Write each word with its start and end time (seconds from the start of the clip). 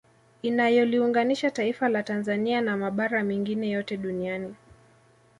Inayoliunganisha 0.41 1.51
taifa 1.51 1.89
la 1.89 2.03
Tanzania 2.03 2.61
na 2.61 2.77
mabara 2.77 3.23
mengine 3.23 3.69
yote 3.69 3.97
duniani 3.97 4.55